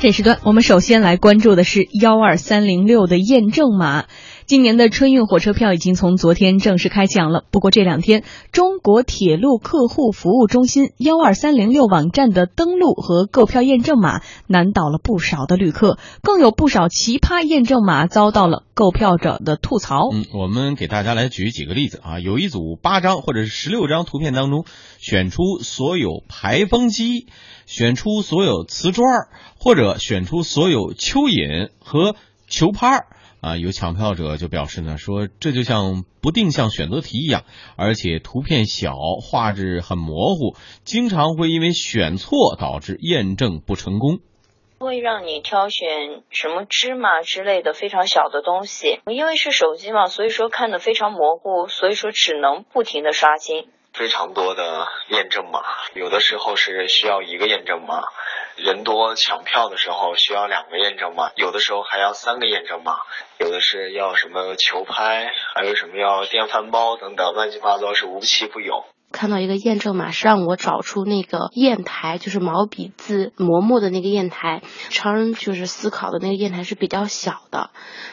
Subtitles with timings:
[0.00, 4.04] 这时段，我们首先来关注的是幺二三零六的验证码。
[4.48, 7.44] 今年的春运火车票已经从昨天正式开抢了。
[7.50, 20.08] 不过这两天，中国铁路客户服务中心幺二三零六网站的登录和购票验证码难倒了不少的旅客，更有不少奇葩验证码遭到了购票者的吐槽。
[20.14, 24.64] 嗯，我们给大家来举几个例子啊，有一组八张或者是十六张图片当中，
[24.98, 27.26] 选出所有排风机，
[27.66, 29.06] 选出所有瓷砖，
[29.58, 32.16] 或者选出所有蚯蚓和
[32.48, 33.04] 球拍。
[33.40, 37.44] 啊，有抢票者就表示呢，说这就像不定向选择题一样，
[37.76, 44.18] 而且图片小，画质很模糊，经常会因为选错导致验证不成功。
[44.80, 53.68] 会让你挑选什么芝麻之类的非常小的东西，因为是手机嘛，所以说看的非常模糊，所以说只能不停的刷新。
[53.92, 55.60] 非常多的验证码，
[55.94, 58.02] 有的时候是需要一个验证码。
[58.58, 62.96] 人多抢票的时候需要两个验证码，有的时候还要三个验证码，
[63.38, 68.84] 有的是要什么球拍，还有什么要电饭煲等等，乱七八糟是无奇不有。
[69.10, 74.60] 看到一个验证码是让我找出那个砚台，就是毛笔字磨墨的那个砚台。
[74.90, 77.70] 常人就是思考的那个砚台是比较小的，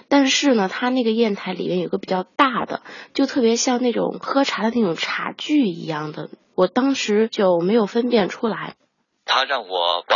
[0.08, 2.82] 但是呢，它那个砚台里面有个比较大的，
[3.14, 6.30] 就特别像那种喝茶的那种茶具一样的。
[6.56, 8.76] 我当时就没有分辨出来。
[9.26, 10.16] 他让我把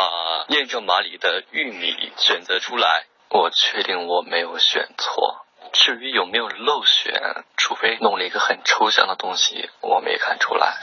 [0.55, 5.45] 验证码里的玉米选择出来，我确定我没有选错。
[5.73, 7.13] 至于有没有漏选，
[7.57, 10.77] 除非弄了一个很抽象的东西，我没看出来。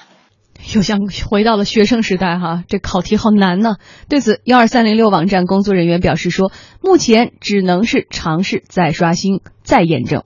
[0.74, 0.98] 又像
[1.30, 3.76] 回到了学生时代哈，这考题好难呢。
[4.08, 6.50] 对此，幺二三零六网站工作人员表示说，
[6.82, 10.24] 目前只能是尝试再刷新再验证。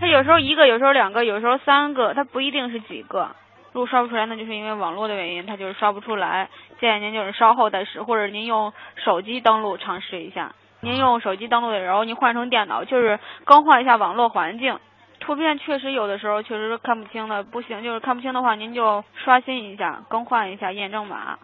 [0.00, 3.34] 他有时候一个，有时候两个，有时候三个，他不一定是几个。
[3.72, 6.50] 如果刷不出来，那就是因为网络的原因，它就是刷不出来。
[6.80, 8.72] 建议您就是稍后再试，或者您用
[9.04, 10.54] 手机登录尝试一下。
[10.80, 14.78] 您用手机登录的时候，您换成电脑，就是更换一下网络环境。
[15.20, 21.38] 图片确实有的时候确实是看不清的，不行，就是看不清的话，您就刷新一下，更换一下验证码。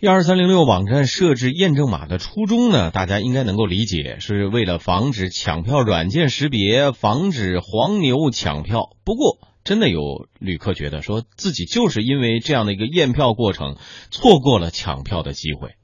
[0.00, 8.88] 幺二三零六网站设置验证码的初衷呢，大家应该能够理解，是为了防止抢票软件识别，防止黄牛抢票。
[9.04, 9.36] 不过，
[9.70, 13.76] 真的有旅客觉得，说自己就是因为这样的一个验票过程，
[14.10, 15.76] 错过了抢票的机会。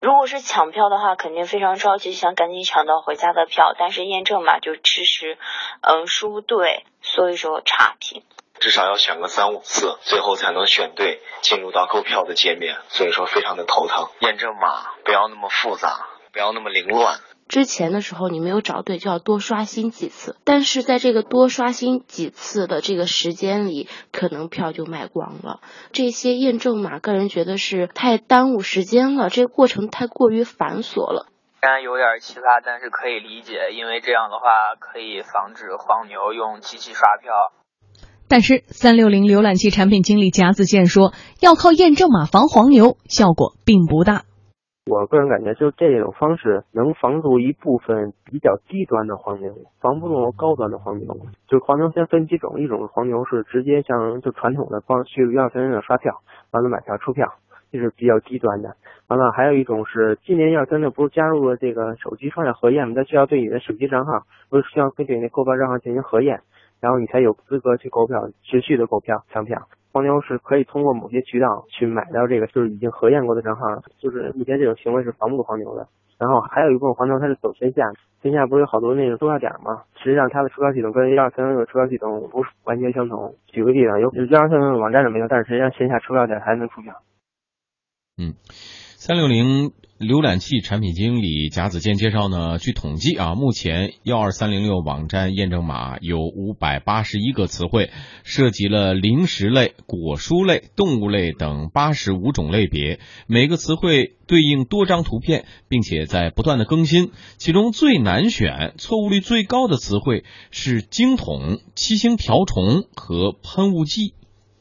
[0.00, 3.74] 如果是抢票的话，肯定非常着急，想赶紧抢到回家的票。
[3.78, 5.36] 但是验证码就迟迟，
[5.82, 8.22] 嗯，输不对，所以说差评。
[8.60, 12.78] 至少要选个三五次，最后才能选对，进入到购票的界面。
[12.88, 14.08] 所以说非常的头疼。
[14.20, 17.18] 验证码不要那么复杂，不要那么凌乱。
[17.48, 20.36] 之前的时候你没有找对，就要多刷新几次。
[20.44, 25.60] 但是在这个多刷新几次的这个时间里，可能票就卖光了。
[25.92, 31.26] 这些验证码，个人觉得是太耽误时间了，这个过程太过于繁琐了。
[31.60, 37.32] 虽然有点奇葩，但是可以理解，因为这样的话可以防止黄牛用机器刷票。
[38.28, 44.24] 但是三六零浏览器产品经理贾子健说，要靠验证码防黄牛，效果并不大。
[44.88, 51.14] 我个人感觉，就这种方式能防住一部分比较低端的黄牛，防不住高端的黄牛。
[51.46, 56.20] 就黄牛先分几种，一种黄牛是直接像就传统的光去幺二三零六刷票，
[56.52, 57.34] 完了买票出票，
[57.70, 58.76] 这是比较低端的。
[59.08, 62.94] 完了还有一种是今年幺二三六不是加入了这个手机双核验嘛？
[62.94, 66.40] 它需要对你的手机账号，不是需要根据你的购票账号进行核验，
[66.80, 69.68] 然后你才有资格去购票，持续的购票抢票。
[69.90, 75.88] 黄牛是可以通过某些渠道去买到这个，就是已经核验过的账号，就是目前这种行为是防不住黄牛的。
[76.18, 77.90] 然后还有一部分黄牛，他是走线下，
[78.22, 79.84] 线下不是有好多那种售票点吗？
[80.02, 83.34] 实际上它的出票系统跟幺二三六的出票系统不是完全相同。
[83.46, 86.94] 举个例子，有幺二三六网站上没有，但是实际上线下售票点还能出票。
[88.18, 89.72] 嗯，三六零。
[89.98, 97.90] 浏览器产品经理贾子健介绍呢，据统计啊，目前幺二三零六网站验证码有五百八十一个词汇，
[98.22, 107.10] 涉及了零食类、果蔬类、动物类等八十五种类别，每个词汇对应多张图片，并且在不断的更新。
[107.36, 110.22] 其中最难选、错误率最高的词汇
[110.52, 114.14] 是惊筒、七星瓢虫和喷雾剂。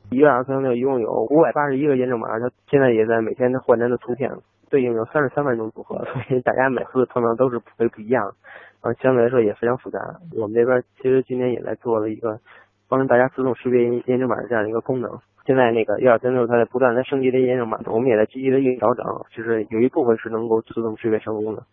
[0.10, 4.32] 一二三六一共有五百八十一个验证码，它现在也在每天的换它的图片。
[4.70, 8.34] 对应有三十三万种组合，所以大家每次的碰到都是会不一样，
[8.82, 10.00] 啊，相对来说也非常复杂。
[10.36, 12.40] 我们这边其实今年也在做了一个
[12.88, 15.20] 帮大家自动识别验证码的这样的一个功能。
[15.46, 21.64] 现在那个幺二三六它在不断的升级的验证码，我们也在积极的运调整，就是有一部分是能够自动识别成功的，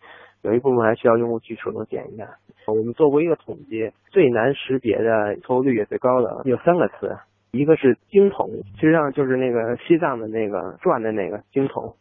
[0.43, 2.29] 有一部分还需要用户去手动点一下。
[2.67, 7.17] 我们做过一个统计，最难识别的错误率也最高的有三个词，
[7.51, 8.49] 一个是经筒，
[8.79, 11.93] 实际上就是那个西藏的那个转的那个经筒。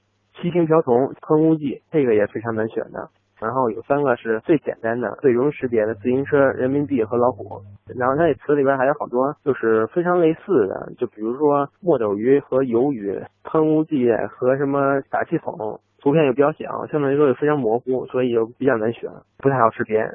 [0.44, 3.08] 七星瓢虫、喷雾剂，这个也非常难选的。
[3.40, 7.62] 然后有三个是最简单的、最容易识别的：自行车、人民币和老虎。
[7.96, 15.80] 然后它这词里边还有好多就是非常类似的，就比如说墨斗鱼和鱿鱼、喷雾剂和什么打气筒。
[16.02, 20.06] 图片又比较小，相对来说也非常模糊，所以就比较难选，不太好识别。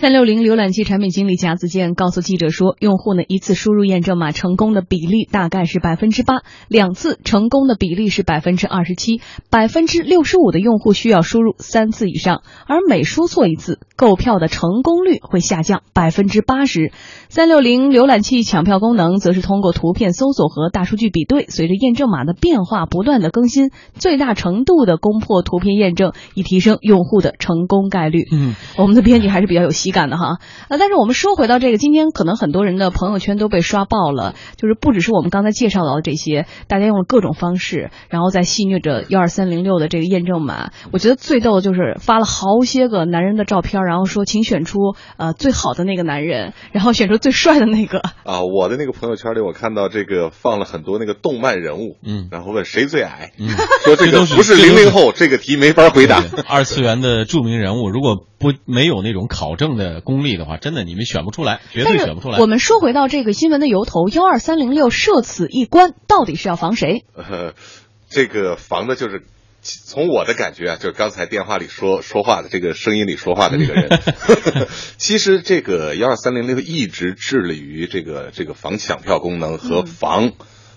[0.00, 9.20] 三六零浏览器产品经理贾子健告诉记者说，用户呢一次输入验证码成功的比例大概是百分之八，两次成功的比例是百分之二十七，
[9.50, 16.92] 百分之六十五的用户需要输入三次以上，而每输错一次，购票的成功率会下降百分之八十。
[17.28, 28.20] 三六零浏览器抢票功能则是通过图片搜索和大数据比对，随着验证码的变化不断的更新，最大程度的攻破图片验证，以提升用户的成功概率。
[28.32, 30.38] 嗯，我们的编辑还是比较有喜感的哈。
[30.68, 40.70] 呃，但是我们说回到这个，今天可能很多人的朋友圈都被刷爆了，就是不只是我们刚才介绍到的这些，大家用了各种方式，然后在戏谑着幺二三零六的这个验证码。
[40.92, 44.78] 我觉得最逗的就是发了好些个男人的照片，然后说请选出
[45.16, 47.98] 呃最好的那个男人，然后选出最帅的那个。
[47.98, 53.48] 啊，我的那个朋友圈里，我看到这个放了很多那个动漫人物，嗯，然后问谁最矮，嗯，
[53.84, 56.22] 说这个不是零零后，这个题没法回答。
[56.46, 62.38] 二次元的著名人物，如果不没有那种考证的功力的话，真的你们选不出来，绝对选不出来。
[62.40, 67.04] 我们说回到这个新闻的由头，幺二三零六设此一关，到底是要防谁？
[67.14, 67.54] 呃，
[68.10, 69.22] 这个防的就是。
[69.62, 74.00] 从我的感觉啊，就是刚才电话里说说话的这个声音里说话的这个人，
[74.96, 80.32] 其实这个幺二三零六一直致力于这个这个防抢票功能和防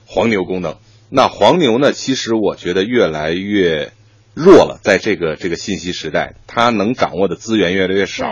[0.05, 0.75] 黄牛功能。
[1.09, 3.93] 那黄牛呢，其实我觉得越来越
[4.33, 8.27] 弱了，在这个这个信息时代，它能掌握的资源越来越少，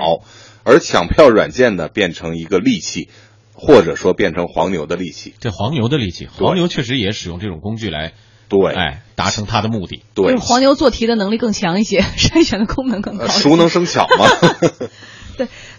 [0.64, 3.10] 而抢票软件呢，变成一个利器，
[3.54, 5.34] 或者说变成黄牛的利器。
[5.40, 8.14] 这黄牛的利器，黄牛确实也使用这种工具来。
[8.50, 10.04] 对，哎，达成他的目的。
[10.14, 13.28] 对，黄牛做题的能力更强一些，筛选的功能更高。
[13.28, 14.26] 熟能生巧嘛。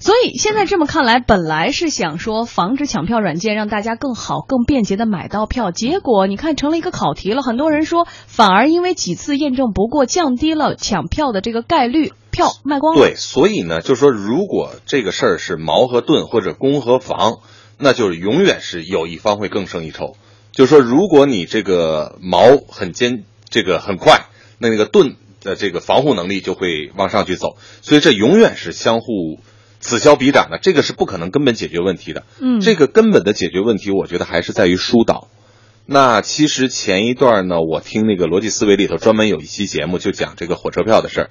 [0.02, 7.40] 所以现在这么看来，本来是想说防止抢票软件让大家更好、更便捷的买到票，结果你看成了一个考题了。
[7.40, 13.00] 很多人说，反而因为几次验证不过，降低了抢票的这个概率，票卖光了。
[13.00, 17.38] 对，所以呢，就是说，如果这个事儿是矛和盾或者攻和防，
[17.78, 20.16] 那就是永远是有一方会更胜一筹。
[20.50, 24.22] 就是说，如果你这个矛很尖，这个很快，
[24.58, 29.38] 那那个盾的这个防护能力就会往上去走，所以这永远是相互
[29.82, 32.24] 此消彼长的，这个是不可能根本解决问题的。
[32.40, 35.28] 嗯，这个根本的解决问题，我觉得还是在于疏导。
[35.84, 41.30] 那其实前一段呢，我听那个逻辑思维里头专门有一期节目，就讲这个火车票的事儿。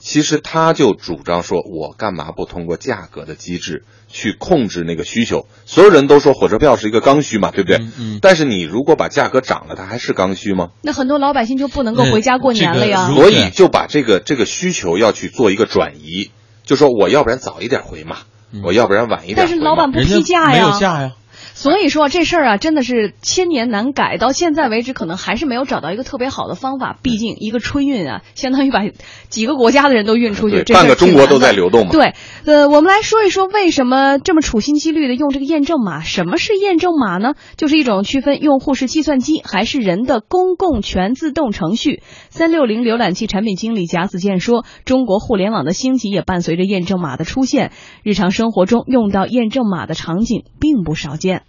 [0.00, 5.46] 其实他就主张说，我干嘛不通过价格的机制去控制那个需求？
[5.64, 7.76] 所有人都说火车票是一个刚需嘛，对不对？
[7.76, 8.18] 嗯嗯。
[8.20, 10.70] 但是你如果把价格涨了，它还是刚需吗？
[10.82, 13.12] 那很多老百姓就不能够回家过年了呀。
[13.14, 16.32] 所以就把这个这个需求要去做一个转移，
[16.64, 18.18] 就说我要不然早一点回嘛，
[18.62, 19.36] 我要不然晚一点。
[19.36, 21.12] 但是老板不批假呀，没有假呀。
[21.54, 26.98] 所以说这事儿啊，真的是千年难改，到现在为止可能还是没有找到一个特别好的方法。
[27.02, 28.80] 毕竟一个春运啊，相当于把
[29.28, 31.92] 几个国家的人都运出去，半个中国都在流动嘛。
[31.92, 32.14] 对，
[32.46, 36.00] 呃，我们来说一说为什么这么处心积虑的用这个验证码？
[36.00, 37.34] 什么是验证码呢？
[37.56, 42.02] 就是一种区分用户是计算机还是人的公共全自动程序。
[42.30, 47.70] 三六零浏览器产品经理贾子健说，中国互联网的兴起也伴随着验证码的出现，
[48.02, 51.41] 日常生活中用到验证码的场景并不少见。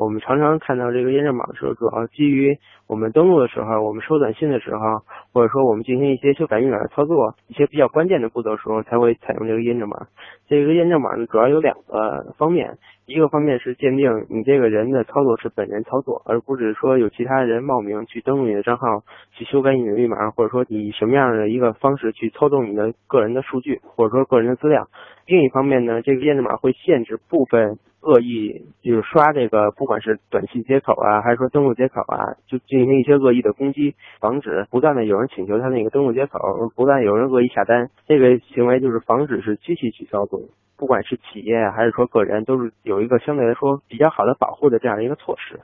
[0.00, 5.02] 我们常常看到这个验证码的时候，主要基于我们登录的时候，我们收短信的时候，
[5.34, 10.06] 或者说我们进行一些修改密码的操作，一些比较关键的步骤时候，才会采用这个验证码。
[10.48, 19.02] 这个验证码呢，主要有两个方面，一个方面是鉴定你这个人的操作是本人操作，而不是说有其他人冒名去登录你的账号，
[19.32, 24.88] 去修改你的密码，或者说以什么样的一个方式去操纵你的个人的数据，或者说个人的资料。
[25.26, 27.78] 另一方面呢，这个验证码会限制部分。
[28.00, 36.38] 恶意就是刷这个，不管是短信接口啊，还是说登录接口啊，就进行一些恶意的攻击，防止不断的有人请求他那个登录接口，
[36.74, 40.40] 不断有人恶意下单，这个行为就是防止是机器去操作，
[40.76, 45.60] 不管是企业还是说个人，都是有一个相对来说比较好的保护的这样一个措施。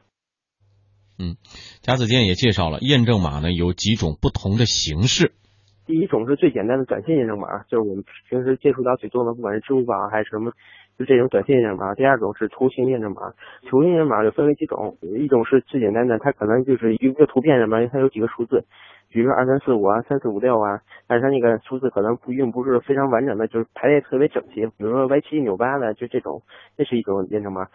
[1.19, 1.37] 嗯，
[1.81, 5.33] 贾子健也介绍了验证码呢有几种不同的形式，
[5.87, 10.53] 第一种是最简单的短信验证码，就是我们平时接触到最多的，不管是支付宝还是什么。
[10.99, 13.33] 就这种短信验证码，第二种是图形验证码。
[13.69, 18.65] 图形验证码就分为几种，一种是最简单的，它可能就是一个图片上面它有几个数字，
[19.11, 24.65] 比如说二三四五啊、三四五六啊，但是它那个数字可能不并不是非常完整的，就是排列特别整齐。
[24.65, 26.41] 比如说歪七扭八的，就这种，
[26.79, 27.67] 这是一种验证码。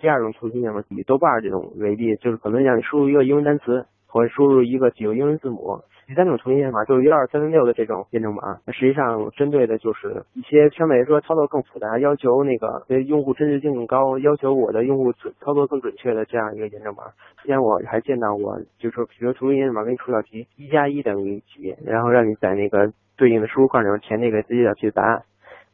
[0.00, 17.02] 第二种图形验证码以豆瓣这种为例，就是可能让你输入一个英文单词，或者输入一个几个英文字母，第三种图形验证码就是幺二三零六的这种验证码，那实际上针对的就是一些相对来说操作更复杂，要求那个对用户真实性更高，要求我的用户操作更准确的这样一个验证码。
[17.42, 25.24] 之前我还见到过，就是说，比如说图形验证码给你出道题，一加一等于几，然后让你在那个对应的输入框里面填那个自己想题的答案，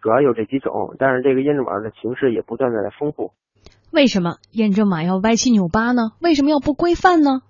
[0.00, 3.32] 主要有这几种，但是这个验证码的形式也不断的在丰富。
[3.92, 6.12] 为什么验证码要歪七扭八呢？
[6.22, 7.42] 为什么要不规范呢？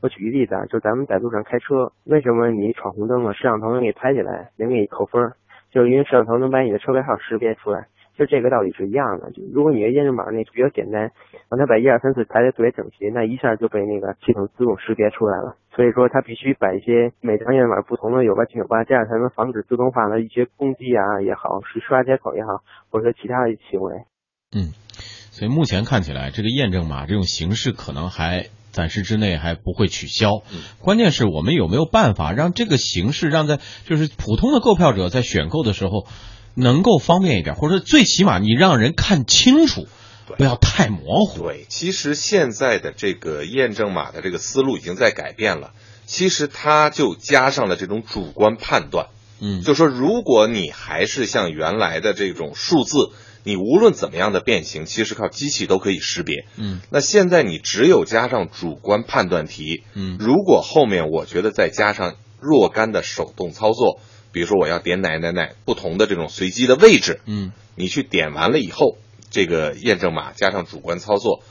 [0.00, 5.32] 我举个例子啊，就咱们在路上开车，为什么你闯红灯了，摄像头能给你拍起来，能给你扣分？
[5.70, 9.30] 就是因为摄像头能把你的车牌号识别出来，就这个道理是一样的。
[9.32, 11.10] 就如果你的验证码那比较简单，
[11.50, 15.56] 让它把一二三四排的特别整齐，那一下就被那个系统自动识别出来了。
[15.74, 23.92] 所以说它必须把一些每张验证码不同的有歪七有八，这样才能防止自动化的一些攻击啊也好，是刷接口也好，或者说其他的行为。
[24.56, 24.72] 嗯，
[25.34, 28.46] 所以目前看起来，这个验证码这种形式可能还。
[28.78, 30.44] 暂时之内还不会取消，
[30.78, 33.58] 关键是我们有没有办法让这个形式让在
[33.88, 36.06] 就是普通的购票者在选购的时候
[36.54, 39.88] 能够方便一点，或者说最起码你让人看清楚，
[40.36, 41.42] 不要太模糊。
[41.42, 45.72] 对，其实现在的这个验证码的这个思路已经在改变了，
[46.06, 49.08] 其实它就加上了这种主观判断，
[49.40, 53.10] 嗯，就说如果你还是像原来的这种数字。
[53.48, 56.44] 你无论怎么样的变形，其实靠机器都可以识别。
[56.58, 59.84] 嗯，那现在你只有加上主观判断题。
[59.94, 64.00] 嗯，如果后面我觉得再加上若干的手动操作，
[64.32, 67.22] 比如说我要点哪哪哪不同的这种随机的位置。
[67.24, 68.98] 嗯，你去点完了以后，
[69.30, 71.42] 这个验证码加上主观操作。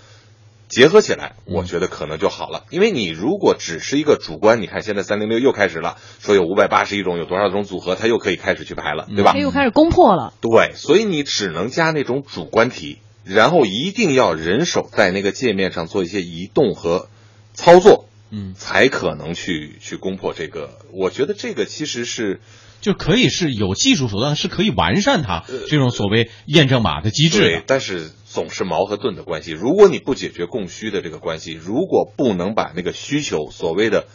[0.70, 2.66] 结合起来，我觉得可能就好了。
[2.70, 9.34] 因为你如果只是一个主观，你看现在三零六又开始了，说有五百八十一种，有多少种组合，它又可以开始去排了，对吧？
[9.38, 10.34] 又开始攻破了。
[10.42, 17.08] 对，所以你只能加那种主观题，然后一定要人手在那个界面上做一些移动和
[17.54, 20.80] 操作，嗯，才可能去去攻破这个。
[20.92, 22.42] 我觉得这个其实是
[22.82, 28.12] 就可以是有技术手段是可以完善它这种所谓验证码的机制的，但是。
[28.38, 29.52] 总是矛和盾的关系。
[29.52, 34.06] 如果你不解决供需的这个关系，如果不能把那个需求所谓的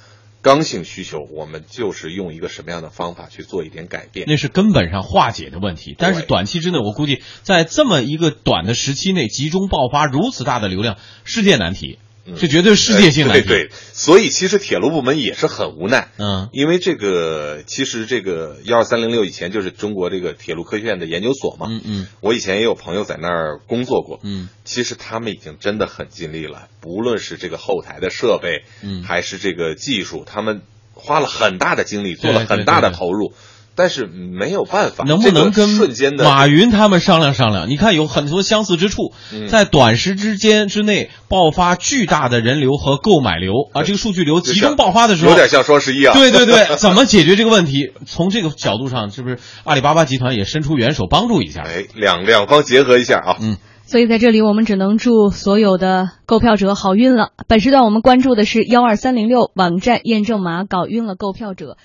[0.43, 5.97] 刚性需求，我们就是用一个什么样的方法去做一点改变，那是根本上化解的问题。
[5.99, 11.99] 但是短期之内，我估计在这么一个短的时期内集中爆发如此大的流量，世界难题。
[12.39, 30.63] 这绝对是世界性的，对对，所以其实铁路部门也是很无奈，嗯，因为这个其实这个幺二三零六以前就是中国这个铁路科学院的研究所嘛，嗯嗯，我以前也有朋友在那儿工作过，嗯，其实他们已经真的很尽力了，不论是这个后台的设备，嗯，还是这个技术，他们
[30.95, 33.35] 花了很大的精力，做了很大的投入。
[33.75, 37.69] 但是没有办法，能不能跟瞬间的马云他们商量商量？
[37.69, 39.13] 你看有很多相似之处，
[39.49, 46.13] 在短时之间之内爆发巨大的人流和购买流啊，这个数据流集中爆发的时候，有点像双十一啊。
[46.15, 47.93] 对对对， 怎么解决这个问题？
[48.07, 51.63] 从这个角度上，是不是阿里巴巴集团也伸出援手帮助一下？
[51.63, 53.37] 哎，两两方结合一下啊。
[53.41, 57.31] 嗯，所以在这里我们只能祝所有的购票者好运了。
[57.49, 61.77] 本时段我们关注的是幺二三零六网站验证码搞晕了购票者。